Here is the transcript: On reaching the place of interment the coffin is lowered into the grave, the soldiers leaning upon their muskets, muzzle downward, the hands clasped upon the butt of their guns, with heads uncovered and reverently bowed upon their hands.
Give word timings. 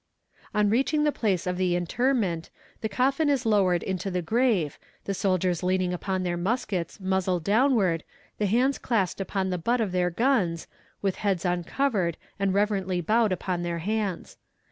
On 0.55 0.71
reaching 0.71 1.03
the 1.03 1.11
place 1.11 1.45
of 1.45 1.61
interment 1.61 2.49
the 2.81 2.89
coffin 2.89 3.29
is 3.29 3.45
lowered 3.45 3.83
into 3.83 4.09
the 4.09 4.23
grave, 4.23 4.79
the 5.05 5.13
soldiers 5.13 5.61
leaning 5.61 5.93
upon 5.93 6.23
their 6.23 6.37
muskets, 6.37 6.99
muzzle 6.99 7.39
downward, 7.39 8.03
the 8.39 8.47
hands 8.47 8.79
clasped 8.79 9.21
upon 9.21 9.51
the 9.51 9.59
butt 9.59 9.79
of 9.79 9.91
their 9.91 10.09
guns, 10.09 10.65
with 11.03 11.17
heads 11.17 11.45
uncovered 11.45 12.17
and 12.39 12.51
reverently 12.51 12.99
bowed 12.99 13.31
upon 13.31 13.61
their 13.61 13.77
hands. 13.77 14.37